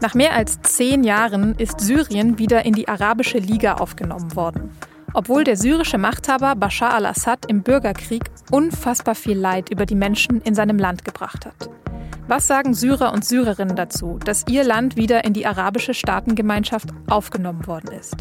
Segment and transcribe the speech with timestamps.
[0.00, 4.70] Nach mehr als zehn Jahren ist Syrien wieder in die Arabische Liga aufgenommen worden.
[5.12, 10.54] Obwohl der syrische Machthaber Bashar al-Assad im Bürgerkrieg unfassbar viel Leid über die Menschen in
[10.54, 11.68] seinem Land gebracht hat.
[12.28, 17.66] Was sagen Syrer und Syrerinnen dazu, dass ihr Land wieder in die arabische Staatengemeinschaft aufgenommen
[17.66, 18.16] worden ist?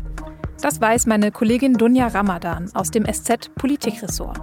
[0.62, 4.40] Das weiß meine Kollegin Dunja Ramadan aus dem SZ Politikressort.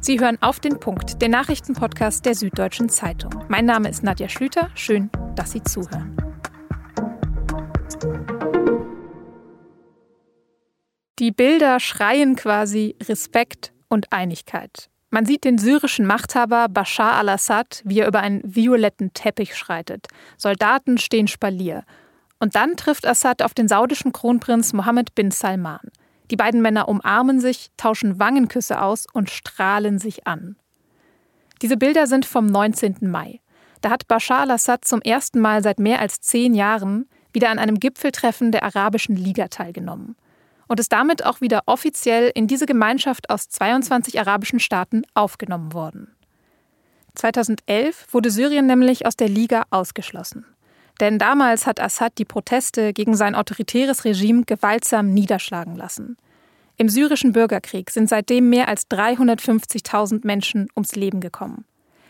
[0.00, 3.32] Sie hören auf den Punkt, den Nachrichtenpodcast der Süddeutschen Zeitung.
[3.48, 4.70] Mein Name ist Nadja Schlüter.
[4.74, 6.15] Schön, dass Sie zuhören.
[11.18, 14.90] Die Bilder schreien quasi Respekt und Einigkeit.
[15.10, 20.08] Man sieht den syrischen Machthaber Bashar al-Assad, wie er über einen violetten Teppich schreitet.
[20.36, 21.84] Soldaten stehen Spalier.
[22.38, 25.80] Und dann trifft Assad auf den saudischen Kronprinz Mohammed bin Salman.
[26.30, 30.56] Die beiden Männer umarmen sich, tauschen Wangenküsse aus und strahlen sich an.
[31.62, 32.96] Diese Bilder sind vom 19.
[33.02, 33.40] Mai.
[33.80, 37.78] Da hat Bashar al-Assad zum ersten Mal seit mehr als zehn Jahren wieder an einem
[37.78, 40.16] Gipfeltreffen der Arabischen Liga teilgenommen
[40.68, 46.16] und ist damit auch wieder offiziell in diese Gemeinschaft aus 22 arabischen Staaten aufgenommen worden.
[47.14, 50.46] 2011 wurde Syrien nämlich aus der Liga ausgeschlossen.
[50.98, 56.16] Denn damals hat Assad die Proteste gegen sein autoritäres Regime gewaltsam niederschlagen lassen.
[56.78, 61.66] Im syrischen Bürgerkrieg sind seitdem mehr als 350.000 Menschen ums Leben gekommen.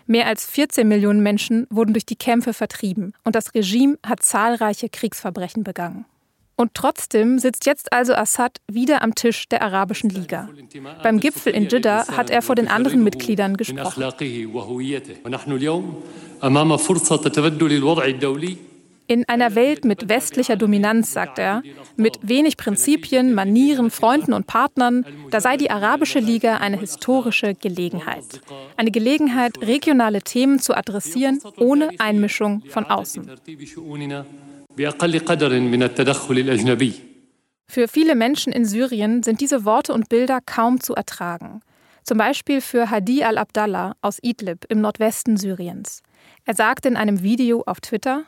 [0.06, 4.88] Mehr als 14 Millionen Menschen wurden durch die Kämpfe vertrieben und das Regime hat zahlreiche
[4.88, 6.04] Kriegsverbrechen begangen.
[6.58, 10.48] Und trotzdem sitzt jetzt also Assad wieder am Tisch der Arabischen Liga.
[11.02, 14.02] Beim Gipfel in Jeddah hat er vor den anderen Mitgliedern gesprochen.
[19.08, 21.62] In einer Welt mit westlicher Dominanz, sagt er,
[21.96, 28.40] mit wenig Prinzipien, Manieren, Freunden und Partnern, da sei die Arabische Liga eine historische Gelegenheit.
[28.76, 33.30] Eine Gelegenheit, regionale Themen zu adressieren, ohne Einmischung von außen.
[37.68, 41.60] Für viele Menschen in Syrien sind diese Worte und Bilder kaum zu ertragen.
[42.02, 46.02] Zum Beispiel für Hadi al-Abdallah aus Idlib im Nordwesten Syriens.
[46.44, 48.24] Er sagte in einem Video auf Twitter,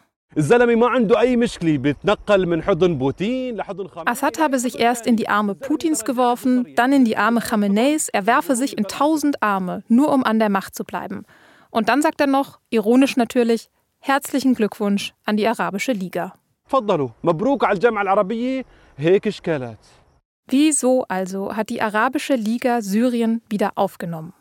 [4.07, 8.27] Assad habe sich erst in die Arme Putins geworfen, dann in die Arme Khameneis, er
[8.27, 11.25] werfe sich in tausend Arme, nur um an der Macht zu bleiben.
[11.71, 13.69] Und dann sagt er noch, ironisch natürlich,
[14.01, 16.35] Herzlichen Glückwunsch an die Arabische Liga.
[20.47, 24.33] Wieso also hat die Arabische Liga Syrien wieder aufgenommen?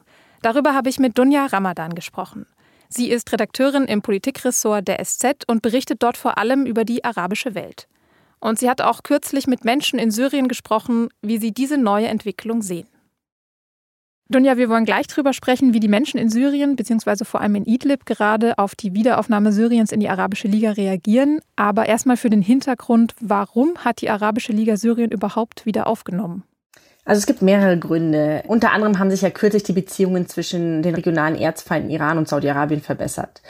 [0.41, 2.45] Darüber habe ich mit Dunja Ramadan gesprochen.
[2.89, 7.55] Sie ist Redakteurin im Politikressort der SZ und berichtet dort vor allem über die arabische
[7.55, 7.87] Welt.
[8.39, 12.61] Und sie hat auch kürzlich mit Menschen in Syrien gesprochen, wie sie diese neue Entwicklung
[12.61, 12.87] sehen.
[14.29, 17.65] Dunja, wir wollen gleich darüber sprechen, wie die Menschen in Syrien, beziehungsweise vor allem in
[17.65, 21.39] Idlib, gerade auf die Wiederaufnahme Syriens in die Arabische Liga reagieren.
[21.55, 26.43] Aber erstmal für den Hintergrund, warum hat die Arabische Liga Syrien überhaupt wieder aufgenommen?
[27.07, 28.43] Also es gibt mehrere Gründe.
[28.47, 32.81] Unter anderem haben sich ja kürzlich die Beziehungen zwischen den regionalen Erzfeinden Iran und Saudi-Arabien
[32.81, 33.41] verbessert.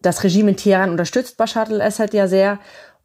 [0.00, 2.60] Das Regime in Teheran unterstützt Bashar al-Assad ja sehr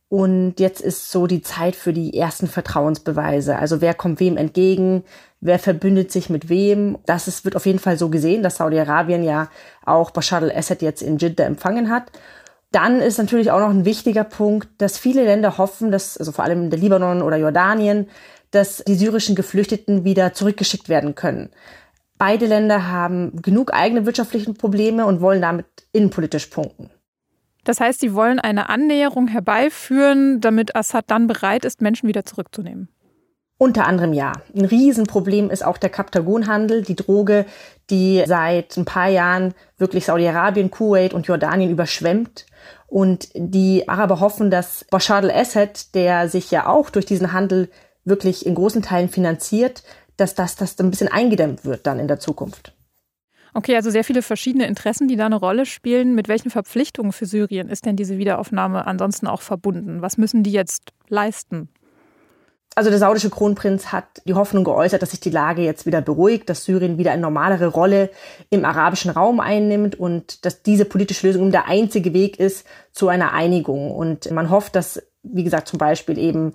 [0.07, 3.57] und jetzt ist so die Zeit für die ersten Vertrauensbeweise.
[3.57, 5.03] Also wer kommt wem entgegen,
[5.41, 6.99] wer verbündet sich mit wem.
[7.07, 9.49] Das ist, wird auf jeden Fall so gesehen, dass Saudi-Arabien ja
[9.85, 12.11] auch Bashar al-Assad jetzt in Jeddah empfangen hat.
[12.72, 16.43] Dann ist natürlich auch noch ein wichtiger Punkt, dass viele Länder hoffen, dass, also vor
[16.43, 18.07] allem der Libanon oder Jordanien,
[18.55, 21.49] dass die syrischen Geflüchteten wieder zurückgeschickt werden können.
[22.17, 26.89] Beide Länder haben genug eigene wirtschaftliche Probleme und wollen damit innenpolitisch punkten.
[27.66, 32.88] Das heißt, sie wollen eine Annäherung herbeiführen, damit Assad dann bereit ist, Menschen wieder zurückzunehmen.
[33.57, 34.33] Unter anderem ja.
[34.53, 37.45] Ein Riesenproblem ist auch der Kaptagonhandel, die Droge,
[37.89, 42.45] die seit ein paar Jahren wirklich Saudi-Arabien, Kuwait und Jordanien überschwemmt.
[42.87, 47.69] Und die Araber hoffen, dass Bashar al-Assad, der sich ja auch durch diesen Handel
[48.05, 49.83] wirklich in großen Teilen finanziert,
[50.17, 52.73] dass das, das ein bisschen eingedämmt wird dann in der Zukunft.
[53.53, 56.13] Okay, also sehr viele verschiedene Interessen, die da eine Rolle spielen.
[56.13, 60.02] Mit welchen Verpflichtungen für Syrien ist denn diese Wiederaufnahme ansonsten auch verbunden?
[60.02, 61.69] Was müssen die jetzt leisten?
[62.78, 66.49] Also der saudische Kronprinz hat die Hoffnung geäußert, dass sich die Lage jetzt wieder beruhigt,
[66.49, 68.09] dass Syrien wieder eine normalere Rolle
[68.49, 73.31] im arabischen Raum einnimmt und dass diese politische Lösung der einzige Weg ist zu einer
[73.31, 73.91] Einigung.
[73.91, 76.53] Und man hofft, dass, wie gesagt, zum Beispiel eben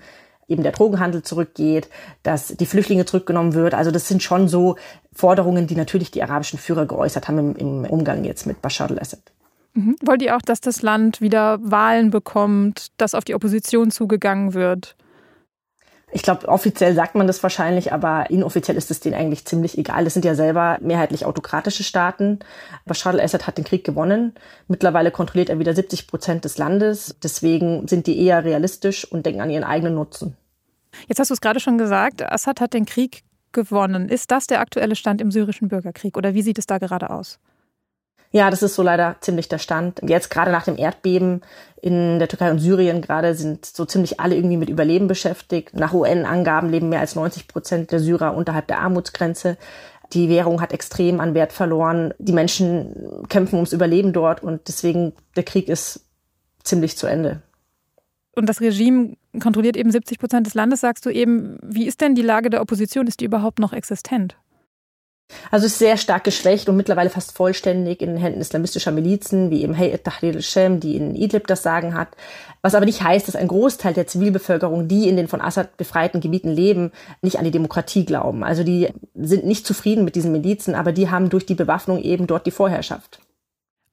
[0.51, 1.89] eben der Drogenhandel zurückgeht,
[2.23, 3.75] dass die Flüchtlinge zurückgenommen wird.
[3.75, 4.77] Also das sind schon so
[5.13, 9.21] Forderungen, die natürlich die arabischen Führer geäußert haben im, im Umgang jetzt mit Bashar al-Assad.
[9.75, 9.97] Mhm.
[10.03, 14.97] Wollt ihr auch, dass das Land wieder Wahlen bekommt, dass auf die Opposition zugegangen wird?
[16.13, 20.03] Ich glaube, offiziell sagt man das wahrscheinlich, aber inoffiziell ist es denen eigentlich ziemlich egal.
[20.03, 22.41] Das sind ja selber mehrheitlich autokratische Staaten.
[22.85, 24.35] Bashar al-Assad hat den Krieg gewonnen.
[24.67, 27.15] Mittlerweile kontrolliert er wieder 70 Prozent des Landes.
[27.23, 30.37] Deswegen sind die eher realistisch und denken an ihren eigenen Nutzen.
[31.09, 33.23] Jetzt hast du es gerade schon gesagt, Assad hat den Krieg
[33.53, 34.09] gewonnen.
[34.09, 37.39] Ist das der aktuelle Stand im syrischen Bürgerkrieg oder wie sieht es da gerade aus?
[38.33, 40.01] Ja, das ist so leider ziemlich der Stand.
[40.07, 41.43] Jetzt gerade nach dem Erdbeben
[41.83, 45.75] in der Türkei und Syrien gerade sind so ziemlich alle irgendwie mit Überleben beschäftigt.
[45.75, 49.57] Nach UN-Angaben leben mehr als 90 Prozent der Syrer unterhalb der Armutsgrenze.
[50.13, 52.15] Die Währung hat extrem an Wert verloren.
[52.19, 56.07] Die Menschen kämpfen ums Überleben dort und deswegen der Krieg ist
[56.63, 57.43] ziemlich zu Ende.
[58.35, 61.59] Und das Regime kontrolliert eben 70 Prozent des Landes, sagst du eben.
[61.63, 63.07] Wie ist denn die Lage der Opposition?
[63.07, 64.37] Ist die überhaupt noch existent?
[65.51, 69.63] Also ist sehr stark geschwächt und mittlerweile fast vollständig in den Händen islamistischer Milizen, wie
[69.63, 72.09] eben Hayat Tahrir al-Shem, die in Idlib das Sagen hat.
[72.63, 76.21] Was aber nicht heißt, dass ein Großteil der Zivilbevölkerung, die in den von Assad befreiten
[76.21, 76.93] Gebieten leben,
[77.23, 78.45] nicht an die Demokratie glauben.
[78.45, 82.27] Also die sind nicht zufrieden mit diesen Milizen, aber die haben durch die Bewaffnung eben
[82.27, 83.20] dort die Vorherrschaft.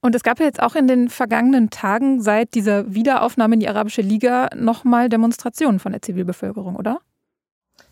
[0.01, 3.69] Und es gab ja jetzt auch in den vergangenen Tagen seit dieser Wiederaufnahme in die
[3.69, 6.99] Arabische Liga nochmal Demonstrationen von der Zivilbevölkerung, oder?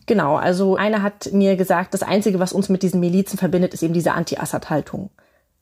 [0.06, 3.82] Genau, also einer hat mir gesagt, das Einzige, was uns mit diesen Milizen verbindet, ist
[3.82, 5.10] eben diese Anti-Assad-Haltung.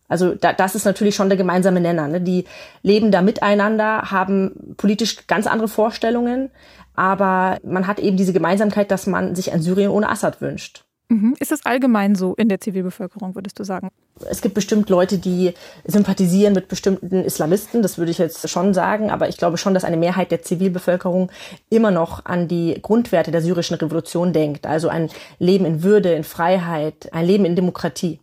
[0.06, 2.08] Also da, das ist natürlich schon der gemeinsame Nenner.
[2.08, 2.20] Ne?
[2.20, 2.44] Die
[2.82, 6.50] leben da miteinander, haben politisch ganz andere Vorstellungen,
[6.94, 10.84] aber man hat eben diese Gemeinsamkeit, dass man sich ein Syrien ohne Assad wünscht.
[11.14, 11.36] Mhm.
[11.38, 13.90] Ist das allgemein so in der Zivilbevölkerung, würdest du sagen?
[14.28, 19.10] Es gibt bestimmt Leute, die sympathisieren mit bestimmten Islamisten, das würde ich jetzt schon sagen,
[19.12, 21.30] aber ich glaube schon, dass eine Mehrheit der Zivilbevölkerung
[21.70, 24.66] immer noch an die Grundwerte der syrischen Revolution denkt.
[24.66, 25.08] Also ein
[25.38, 28.18] Leben in Würde, in Freiheit, ein Leben in Demokratie.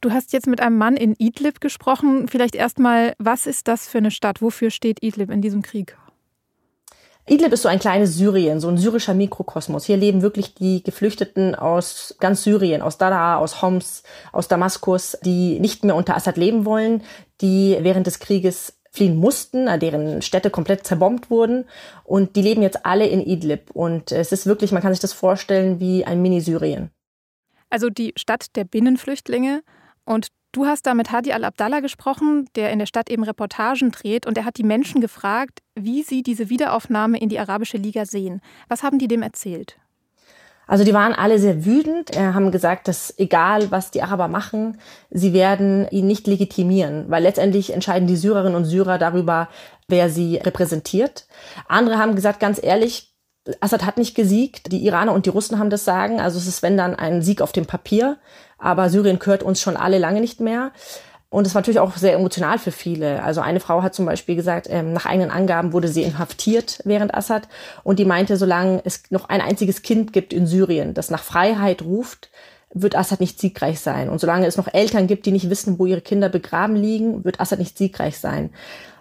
[0.00, 2.26] Du hast jetzt mit einem Mann in Idlib gesprochen.
[2.26, 4.40] Vielleicht erstmal, was ist das für eine Stadt?
[4.40, 5.98] Wofür steht Idlib in diesem Krieg?
[7.28, 9.84] Idlib ist so ein kleines Syrien, so ein syrischer Mikrokosmos.
[9.84, 14.02] Hier leben wirklich die Geflüchteten aus ganz Syrien, aus Daraa, aus Homs,
[14.32, 17.02] aus Damaskus, die nicht mehr unter Assad leben wollen,
[17.40, 21.66] die während des Krieges fliehen mussten, deren Städte komplett zerbombt wurden
[22.04, 25.12] und die leben jetzt alle in Idlib und es ist wirklich, man kann sich das
[25.12, 26.90] vorstellen wie ein Mini-Syrien.
[27.70, 29.62] Also die Stadt der Binnenflüchtlinge
[30.06, 34.26] und Du hast da mit Hadi al-Abdallah gesprochen, der in der Stadt eben Reportagen dreht
[34.26, 38.40] und er hat die Menschen gefragt, wie sie diese Wiederaufnahme in die Arabische Liga sehen.
[38.68, 39.76] Was haben die dem erzählt?
[40.66, 44.78] Also die waren alle sehr wütend, haben gesagt, dass egal was die Araber machen,
[45.10, 49.48] sie werden ihn nicht legitimieren, weil letztendlich entscheiden die Syrerinnen und Syrer darüber,
[49.86, 51.26] wer sie repräsentiert.
[51.68, 53.14] Andere haben gesagt, ganz ehrlich,
[53.60, 56.62] Assad hat nicht gesiegt, die Iraner und die Russen haben das sagen, also es ist
[56.62, 58.18] wenn dann ein Sieg auf dem Papier
[58.58, 60.72] aber Syrien gehört uns schon alle lange nicht mehr.
[61.30, 63.22] Und es war natürlich auch sehr emotional für viele.
[63.22, 67.14] Also eine Frau hat zum Beispiel gesagt, ähm, nach eigenen Angaben wurde sie inhaftiert während
[67.14, 67.48] Assad.
[67.84, 71.82] Und die meinte, solange es noch ein einziges Kind gibt in Syrien, das nach Freiheit
[71.82, 72.30] ruft,
[72.72, 74.08] wird Assad nicht siegreich sein.
[74.08, 77.40] Und solange es noch Eltern gibt, die nicht wissen, wo ihre Kinder begraben liegen, wird
[77.40, 78.50] Assad nicht siegreich sein.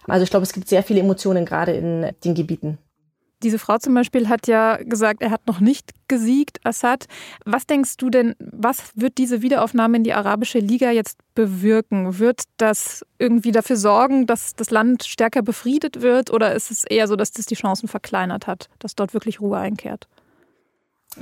[0.05, 2.77] Also ich glaube, es gibt sehr viele Emotionen gerade in den Gebieten.
[3.43, 7.05] Diese Frau zum Beispiel hat ja gesagt, er hat noch nicht gesiegt, Assad.
[7.45, 12.17] Was denkst du denn, was wird diese Wiederaufnahme in die Arabische Liga jetzt bewirken?
[12.17, 16.31] Wird das irgendwie dafür sorgen, dass das Land stärker befriedet wird?
[16.31, 19.57] Oder ist es eher so, dass das die Chancen verkleinert hat, dass dort wirklich Ruhe
[19.57, 20.07] einkehrt?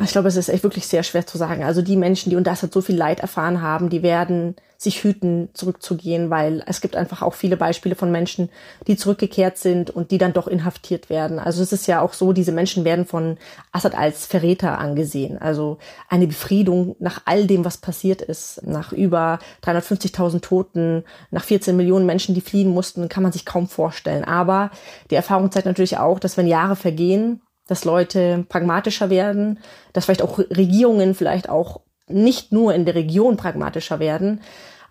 [0.03, 1.63] Ich glaube, es ist echt wirklich sehr schwer zu sagen.
[1.63, 5.49] Also die Menschen, die unter Assad so viel Leid erfahren haben, die werden sich hüten,
[5.53, 8.49] zurückzugehen, weil es gibt einfach auch viele Beispiele von Menschen,
[8.87, 11.39] die zurückgekehrt sind und die dann doch inhaftiert werden.
[11.39, 13.37] Also es ist ja auch so, diese Menschen werden von
[13.71, 15.37] Assad als Verräter angesehen.
[15.37, 15.77] Also
[16.09, 22.05] eine Befriedung nach all dem, was passiert ist, nach über 350.000 Toten, nach 14 Millionen
[22.05, 24.25] Menschen, die fliehen mussten, kann man sich kaum vorstellen.
[24.25, 24.71] Aber
[25.09, 29.59] die Erfahrung zeigt natürlich auch, dass wenn Jahre vergehen, dass Leute pragmatischer werden,
[29.93, 34.41] dass vielleicht auch Regierungen vielleicht auch nicht nur in der Region pragmatischer werden.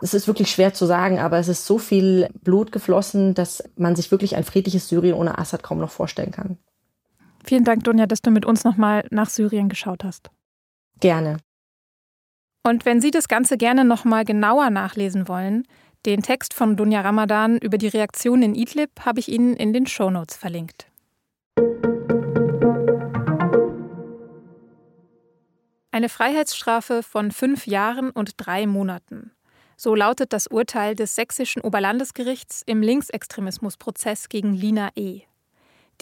[0.00, 3.96] Es ist wirklich schwer zu sagen, aber es ist so viel Blut geflossen, dass man
[3.96, 6.58] sich wirklich ein friedliches Syrien ohne Assad kaum noch vorstellen kann.
[7.44, 10.30] Vielen Dank, Dunja, dass du mit uns nochmal nach Syrien geschaut hast.
[11.00, 11.38] Gerne.
[12.66, 15.64] Und wenn Sie das Ganze gerne nochmal genauer nachlesen wollen,
[16.06, 19.86] den Text von Dunja Ramadan über die Reaktion in Idlib habe ich Ihnen in den
[19.86, 20.86] Shownotes verlinkt.
[26.04, 29.30] Eine Freiheitsstrafe von fünf Jahren und drei Monaten.
[29.78, 35.22] So lautet das Urteil des sächsischen Oberlandesgerichts im Linksextremismusprozess gegen Lina E.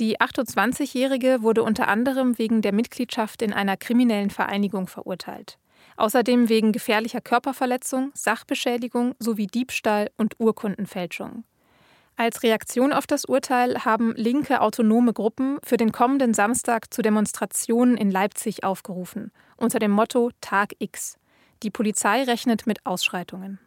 [0.01, 5.61] Die 28-Jährige wurde unter anderem wegen der Mitgliedschaft in einer kriminellen Vereinigung verurteilt.
[5.97, 11.45] Außerdem wegen gefährlicher Körperverletzung, Sachbeschädigung sowie Diebstahl und Urkundenfälschung.
[12.16, 17.97] Als Reaktion auf das Urteil haben linke autonome Gruppen für den kommenden Samstag zu Demonstrationen
[17.97, 21.19] in Leipzig aufgerufen, unter dem Motto Tag X.
[21.62, 23.59] Die Polizei rechnet mit Ausschreitungen.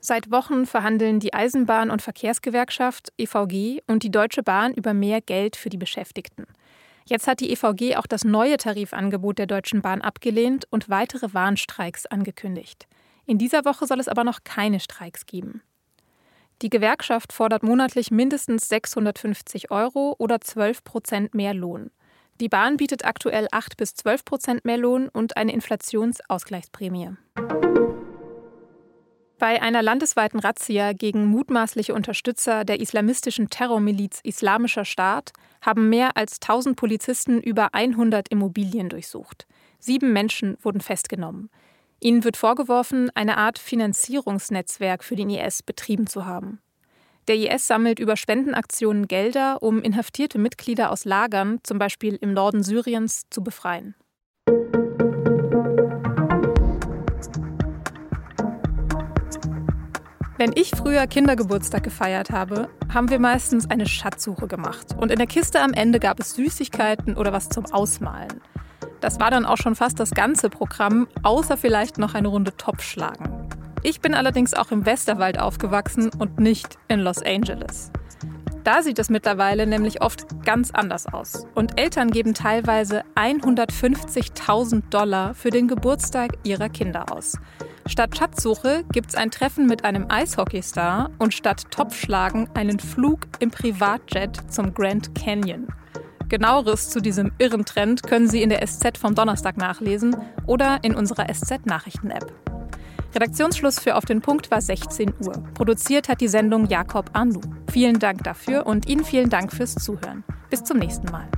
[0.00, 5.54] Seit Wochen verhandeln die Eisenbahn- und Verkehrsgewerkschaft EVG und die Deutsche Bahn über mehr Geld
[5.54, 6.46] für die Beschäftigten.
[7.04, 12.06] Jetzt hat die EVG auch das neue Tarifangebot der Deutschen Bahn abgelehnt und weitere Warnstreiks
[12.06, 12.86] angekündigt.
[13.26, 15.62] In dieser Woche soll es aber noch keine Streiks geben.
[16.62, 21.90] Die Gewerkschaft fordert monatlich mindestens 650 Euro oder 12 Prozent mehr Lohn.
[22.40, 27.16] Die Bahn bietet aktuell 8 bis 12 Prozent mehr Lohn und eine Inflationsausgleichsprämie.
[29.40, 36.38] Bei einer landesweiten Razzia gegen mutmaßliche Unterstützer der islamistischen Terrormiliz Islamischer Staat haben mehr als
[36.40, 39.48] 1000 Polizisten über 100 Immobilien durchsucht.
[39.80, 41.50] Sieben Menschen wurden festgenommen.
[42.02, 46.60] Ihnen wird vorgeworfen, eine Art Finanzierungsnetzwerk für den IS betrieben zu haben.
[47.28, 52.64] Der IS sammelt über Spendenaktionen Gelder, um inhaftierte Mitglieder aus Lagern, zum Beispiel im Norden
[52.64, 53.94] Syriens, zu befreien.
[60.38, 64.96] Wenn ich früher Kindergeburtstag gefeiert habe, haben wir meistens eine Schatzsuche gemacht.
[64.98, 68.40] Und in der Kiste am Ende gab es Süßigkeiten oder was zum Ausmalen.
[69.02, 73.48] Das war dann auch schon fast das ganze Programm, außer vielleicht noch eine Runde Topfschlagen.
[73.82, 77.90] Ich bin allerdings auch im Westerwald aufgewachsen und nicht in Los Angeles.
[78.62, 81.48] Da sieht es mittlerweile nämlich oft ganz anders aus.
[81.56, 87.36] Und Eltern geben teilweise 150.000 Dollar für den Geburtstag ihrer Kinder aus.
[87.86, 94.40] Statt Schatzsuche gibt's ein Treffen mit einem Eishockeystar und statt Topfschlagen einen Flug im Privatjet
[94.48, 95.66] zum Grand Canyon.
[96.32, 100.94] Genaueres zu diesem irren Trend können Sie in der SZ vom Donnerstag nachlesen oder in
[100.94, 102.32] unserer SZ-Nachrichten-App.
[103.14, 105.44] Redaktionsschluss für Auf den Punkt war 16 Uhr.
[105.52, 107.42] Produziert hat die Sendung Jakob Arnoux.
[107.70, 110.24] Vielen Dank dafür und Ihnen vielen Dank fürs Zuhören.
[110.48, 111.28] Bis zum nächsten Mal.